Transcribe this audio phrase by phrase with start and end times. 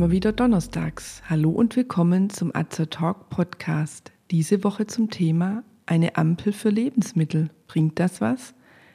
[0.00, 1.20] Immer wieder donnerstags.
[1.28, 4.12] Hallo und willkommen zum Azer Talk Podcast.
[4.30, 7.50] Diese Woche zum Thema eine Ampel für Lebensmittel.
[7.66, 8.54] Bringt das was?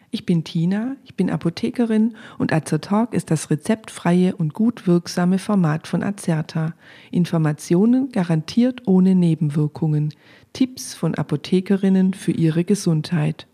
[0.10, 5.38] Ich bin Tina, ich bin Apothekerin und Azer Talk ist das rezeptfreie und gut wirksame
[5.38, 6.74] Format von Azerta.
[7.12, 10.12] Informationen garantiert ohne Nebenwirkungen.
[10.54, 13.46] Tipps von Apothekerinnen für ihre Gesundheit.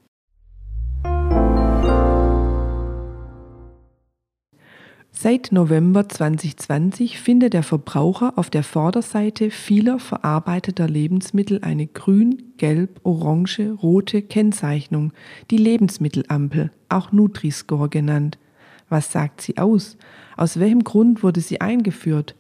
[5.14, 13.02] Seit November 2020 findet der Verbraucher auf der Vorderseite vieler verarbeiteter Lebensmittel eine grün, gelb,
[13.04, 15.12] orange, rote Kennzeichnung,
[15.52, 18.40] die Lebensmittelampel, auch Nutri-Score genannt.
[18.90, 19.98] Was sagt sie aus?
[20.38, 22.36] Aus welchem Grund wurde sie eingeführt?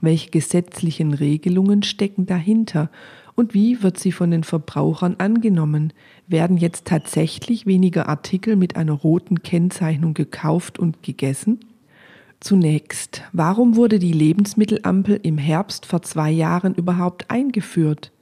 [0.00, 2.90] Welche gesetzlichen Regelungen stecken dahinter?
[3.34, 5.92] Und wie wird sie von den Verbrauchern angenommen?
[6.26, 11.58] Werden jetzt tatsächlich weniger Artikel mit einer roten Kennzeichnung gekauft und gegessen?
[12.44, 18.12] Zunächst, warum wurde die Lebensmittelampel im Herbst vor zwei Jahren überhaupt eingeführt?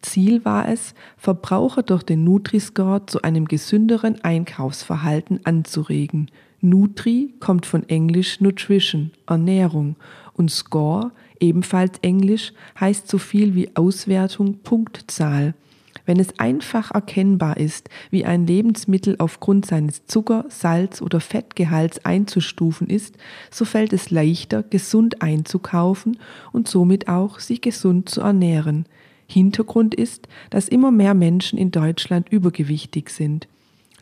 [0.00, 6.30] Ziel war es, Verbraucher durch den Nutri-Score zu einem gesünderen Einkaufsverhalten anzuregen.
[6.60, 9.96] Nutri kommt von Englisch Nutrition, Ernährung,
[10.34, 15.52] und Score, ebenfalls Englisch, heißt so viel wie Auswertung, Punktzahl.
[16.06, 22.88] Wenn es einfach erkennbar ist, wie ein Lebensmittel aufgrund seines Zucker-, Salz- oder Fettgehalts einzustufen
[22.88, 23.16] ist,
[23.50, 26.18] so fällt es leichter, gesund einzukaufen
[26.52, 28.86] und somit auch sich gesund zu ernähren.
[29.26, 33.48] Hintergrund ist, dass immer mehr Menschen in Deutschland übergewichtig sind.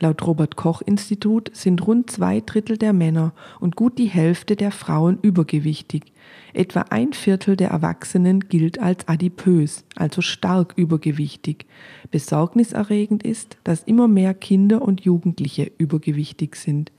[0.02, 4.72] Laut Robert Koch Institut sind rund zwei Drittel der Männer und gut die Hälfte der
[4.72, 6.12] Frauen übergewichtig.
[6.52, 11.66] Etwa ein Viertel der Erwachsenen gilt als adipös, also stark übergewichtig.
[12.10, 16.90] Besorgniserregend ist, dass immer mehr Kinder und Jugendliche übergewichtig sind.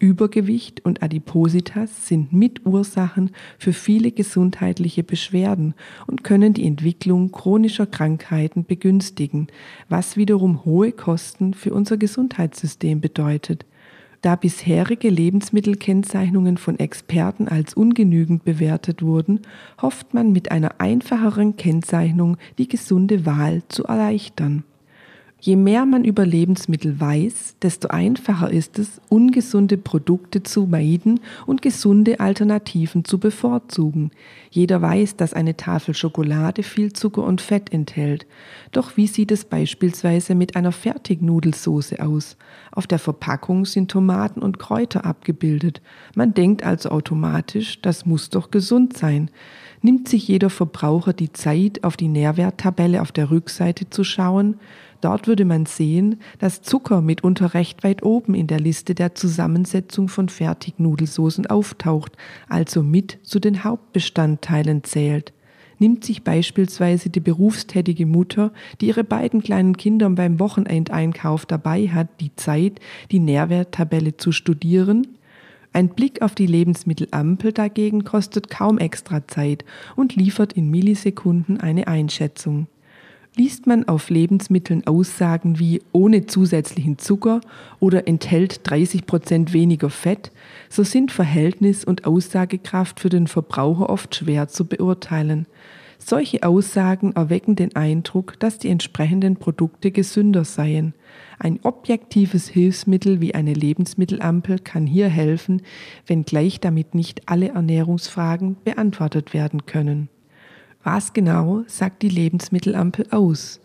[0.00, 5.74] Übergewicht und Adipositas sind Mitursachen für viele gesundheitliche Beschwerden
[6.06, 9.48] und können die Entwicklung chronischer Krankheiten begünstigen,
[9.90, 13.66] was wiederum hohe Kosten für unser Gesundheitssystem bedeutet.
[14.22, 19.40] Da bisherige Lebensmittelkennzeichnungen von Experten als ungenügend bewertet wurden,
[19.82, 24.64] hofft man mit einer einfacheren Kennzeichnung die gesunde Wahl zu erleichtern.
[25.42, 31.62] Je mehr man über Lebensmittel weiß, desto einfacher ist es, ungesunde Produkte zu meiden und
[31.62, 34.10] gesunde Alternativen zu bevorzugen.
[34.50, 38.26] Jeder weiß, dass eine Tafel Schokolade viel Zucker und Fett enthält.
[38.72, 42.36] Doch wie sieht es beispielsweise mit einer Fertignudelsoße aus?
[42.70, 45.80] Auf der Verpackung sind Tomaten und Kräuter abgebildet.
[46.14, 49.30] Man denkt also automatisch, das muss doch gesund sein.
[49.82, 54.56] Nimmt sich jeder Verbraucher die Zeit, auf die Nährwerttabelle auf der Rückseite zu schauen?
[55.00, 60.08] Dort würde man sehen, dass Zucker mitunter recht weit oben in der Liste der Zusammensetzung
[60.08, 62.12] von Fertignudelsoßen auftaucht,
[62.48, 65.32] also mit zu den Hauptbestandteilen zählt.
[65.78, 68.52] Nimmt sich beispielsweise die berufstätige Mutter,
[68.82, 72.80] die ihre beiden kleinen Kinder beim Wochenendeinkauf dabei hat, die Zeit,
[73.10, 75.06] die Nährwerttabelle zu studieren?
[75.72, 79.64] Ein Blick auf die Lebensmittelampel dagegen kostet kaum extra Zeit
[79.96, 82.66] und liefert in Millisekunden eine Einschätzung.
[83.36, 87.40] Liest man auf Lebensmitteln Aussagen wie ohne zusätzlichen Zucker
[87.78, 90.32] oder enthält 30 Prozent weniger Fett,
[90.68, 95.46] so sind Verhältnis und Aussagekraft für den Verbraucher oft schwer zu beurteilen.
[96.02, 100.94] Solche Aussagen erwecken den Eindruck, dass die entsprechenden Produkte gesünder seien.
[101.38, 105.62] Ein objektives Hilfsmittel wie eine Lebensmittelampel kann hier helfen,
[106.06, 110.08] wenngleich damit nicht alle Ernährungsfragen beantwortet werden können.
[110.82, 113.60] Was genau sagt die Lebensmittelampel aus?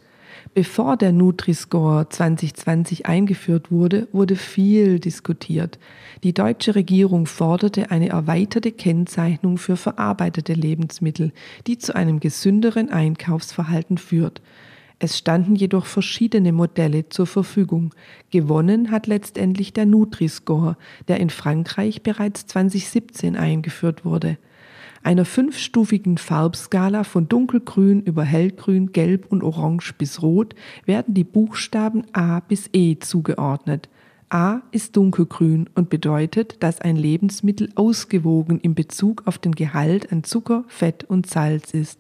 [0.54, 5.80] Bevor der Nutri-Score 2020 eingeführt wurde, wurde viel diskutiert.
[6.24, 11.32] Die deutsche Regierung forderte eine erweiterte Kennzeichnung für verarbeitete Lebensmittel,
[11.68, 14.42] die zu einem gesünderen Einkaufsverhalten führt.
[15.00, 17.94] Es standen jedoch verschiedene Modelle zur Verfügung.
[18.30, 20.76] Gewonnen hat letztendlich der Nutri-Score,
[21.08, 24.38] der in Frankreich bereits 2017 eingeführt wurde
[25.06, 30.56] einer fünfstufigen Farbskala von dunkelgrün über hellgrün, gelb und orange bis rot
[30.86, 33.88] werden die Buchstaben A bis E zugeordnet.
[34.30, 40.24] A ist dunkelgrün und bedeutet, dass ein Lebensmittel ausgewogen in Bezug auf den Gehalt an
[40.24, 42.00] Zucker, Fett und Salz ist.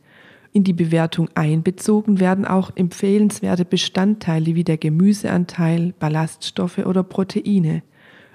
[0.51, 7.83] In die Bewertung einbezogen werden auch empfehlenswerte Bestandteile wie der Gemüseanteil, Ballaststoffe oder Proteine.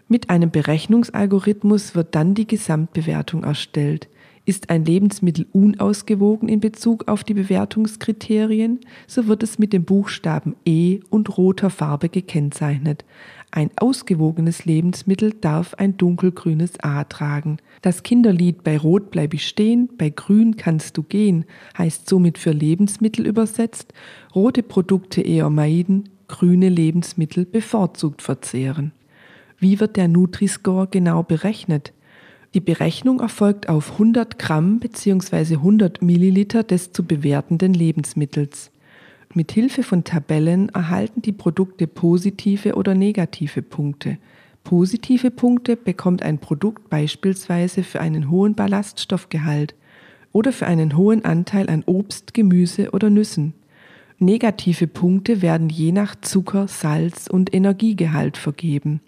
[0.06, 4.08] Mit einem Berechnungsalgorithmus wird dann die Gesamtbewertung erstellt.
[4.46, 10.56] Ist ein Lebensmittel unausgewogen in Bezug auf die Bewertungskriterien, so wird es mit dem Buchstaben
[10.64, 13.04] E und roter Farbe gekennzeichnet.
[13.52, 17.58] Ein ausgewogenes Lebensmittel darf ein dunkelgrünes A tragen.
[17.82, 21.44] Das Kinderlied Bei Rot bleib ich stehen, bei Grün kannst du gehen
[21.76, 23.92] heißt somit für Lebensmittel übersetzt,
[24.34, 28.92] rote Produkte eher meiden, grüne Lebensmittel bevorzugt verzehren.
[29.58, 31.92] Wie wird der Nutri-Score genau berechnet?
[32.52, 35.54] Die Berechnung erfolgt auf 100 Gramm bzw.
[35.54, 38.72] 100 Milliliter des zu bewertenden Lebensmittels.
[39.34, 44.18] Mit Hilfe von Tabellen erhalten die Produkte positive oder negative Punkte.
[44.64, 49.76] Positive Punkte bekommt ein Produkt beispielsweise für einen hohen Ballaststoffgehalt
[50.32, 53.54] oder für einen hohen Anteil an Obst, Gemüse oder Nüssen.
[54.18, 59.00] Negative Punkte werden je nach Zucker, Salz und Energiegehalt vergeben.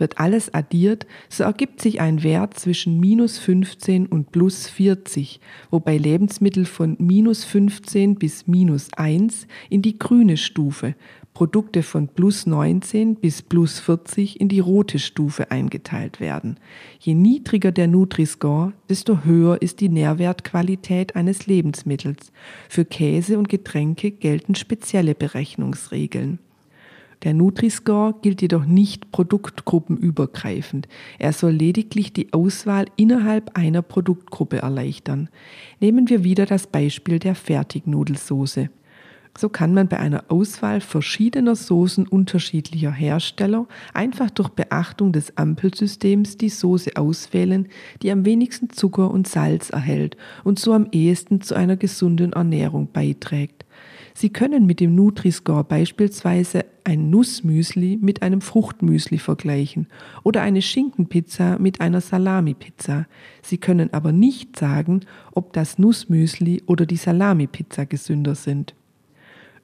[0.00, 5.98] Wird alles addiert, so ergibt sich ein Wert zwischen minus 15 und plus 40, wobei
[5.98, 10.94] Lebensmittel von minus 15 bis minus 1 in die grüne Stufe,
[11.34, 16.58] Produkte von plus 19 bis plus 40 in die rote Stufe eingeteilt werden.
[16.98, 22.32] Je niedriger der Nutri-Score, desto höher ist die Nährwertqualität eines Lebensmittels.
[22.70, 26.38] Für Käse und Getränke gelten spezielle Berechnungsregeln.
[27.22, 30.88] Der Nutri-Score gilt jedoch nicht produktgruppenübergreifend.
[31.18, 35.28] Er soll lediglich die Auswahl innerhalb einer Produktgruppe erleichtern.
[35.80, 38.70] Nehmen wir wieder das Beispiel der Fertignudelsoße.
[39.38, 46.36] So kann man bei einer Auswahl verschiedener Soßen unterschiedlicher Hersteller einfach durch Beachtung des Ampelsystems
[46.36, 47.68] die Soße auswählen,
[48.02, 52.88] die am wenigsten Zucker und Salz erhält und so am ehesten zu einer gesunden Ernährung
[52.92, 53.59] beiträgt.
[54.20, 59.86] Sie können mit dem Nutri-Score beispielsweise ein Nussmüsli mit einem Fruchtmüsli vergleichen
[60.24, 63.06] oder eine Schinkenpizza mit einer Salamipizza.
[63.40, 65.00] Sie können aber nicht sagen,
[65.32, 68.74] ob das Nussmüsli oder die Salamipizza gesünder sind.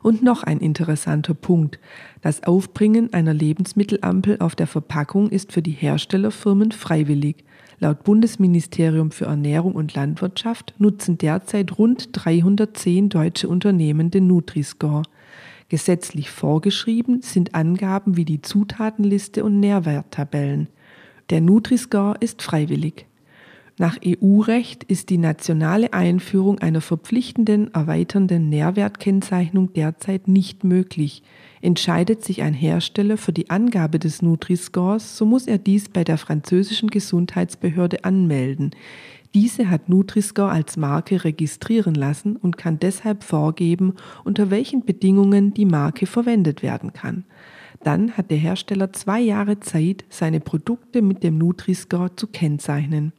[0.02, 1.78] Und noch ein interessanter Punkt.
[2.22, 7.44] Das Aufbringen einer Lebensmittelampel auf der Verpackung ist für die Herstellerfirmen freiwillig.
[7.78, 15.02] Laut Bundesministerium für Ernährung und Landwirtschaft nutzen derzeit rund 310 deutsche Unternehmen den Nutri-Score.
[15.68, 20.68] Gesetzlich vorgeschrieben sind Angaben wie die Zutatenliste und Nährwerttabellen.
[21.28, 23.06] Der Nutri-Score ist freiwillig.
[23.78, 31.22] Nach EU-Recht ist die nationale Einführung einer verpflichtenden erweiternden Nährwertkennzeichnung derzeit nicht möglich.
[31.60, 36.16] Entscheidet sich ein Hersteller für die Angabe des Nutri-Scores, so muss er dies bei der
[36.16, 38.70] französischen Gesundheitsbehörde anmelden.
[39.34, 43.92] Diese hat Nutri-Score als Marke registrieren lassen und kann deshalb vorgeben,
[44.24, 47.24] unter welchen Bedingungen die Marke verwendet werden kann.
[47.84, 53.12] Dann hat der Hersteller zwei Jahre Zeit, seine Produkte mit dem Nutri-Score zu kennzeichnen.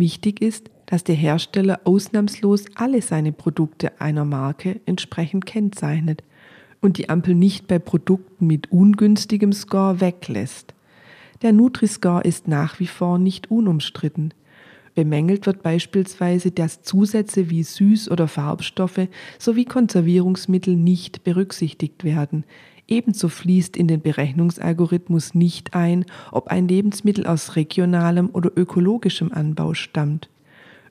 [0.00, 6.22] Wichtig ist, dass der Hersteller ausnahmslos alle seine Produkte einer Marke entsprechend kennzeichnet
[6.80, 10.72] und die Ampel nicht bei Produkten mit ungünstigem Score weglässt.
[11.42, 14.32] Der Nutri-Score ist nach wie vor nicht unumstritten.
[14.94, 19.06] Bemängelt wird beispielsweise, dass Zusätze wie Süß- oder Farbstoffe
[19.38, 22.44] sowie Konservierungsmittel nicht berücksichtigt werden.
[22.90, 29.74] Ebenso fließt in den Berechnungsalgorithmus nicht ein, ob ein Lebensmittel aus regionalem oder ökologischem Anbau
[29.74, 30.28] stammt.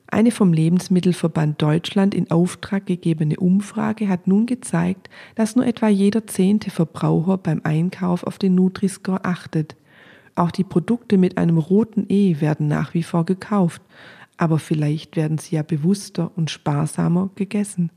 [0.06, 6.26] Eine vom Lebensmittelverband Deutschland in Auftrag gegebene Umfrage hat nun gezeigt, dass nur etwa jeder
[6.26, 9.76] zehnte Verbraucher beim Einkauf auf den Nutri-Score achtet.
[10.34, 13.82] Auch die Produkte mit einem roten E werden nach wie vor gekauft,
[14.40, 17.90] aber vielleicht werden sie ja bewusster und sparsamer gegessen.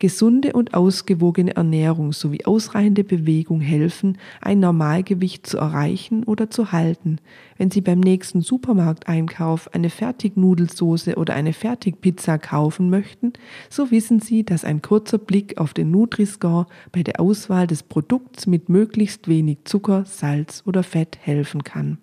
[0.00, 7.20] Gesunde und ausgewogene Ernährung sowie ausreichende Bewegung helfen, ein Normalgewicht zu erreichen oder zu halten.
[7.58, 13.32] Wenn Sie beim nächsten Supermarkteinkauf eine Fertignudelsoße oder eine Fertigpizza kaufen möchten,
[13.70, 18.48] so wissen Sie, dass ein kurzer Blick auf den Nutri-Score bei der Auswahl des Produkts
[18.48, 21.98] mit möglichst wenig Zucker, Salz oder Fett helfen kann.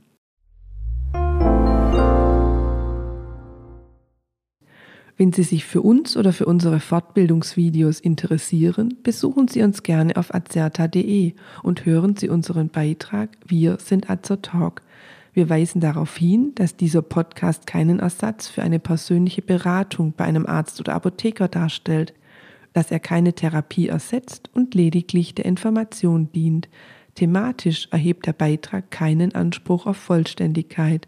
[5.21, 10.33] Wenn Sie sich für uns oder für unsere Fortbildungsvideos interessieren, besuchen Sie uns gerne auf
[10.33, 14.81] azerta.de und hören Sie unseren Beitrag Wir sind Azertalk.
[15.31, 20.47] Wir weisen darauf hin, dass dieser Podcast keinen Ersatz für eine persönliche Beratung bei einem
[20.47, 22.15] Arzt oder Apotheker darstellt,
[22.73, 26.67] dass er keine Therapie ersetzt und lediglich der Information dient.
[27.13, 31.07] Thematisch erhebt der Beitrag keinen Anspruch auf Vollständigkeit.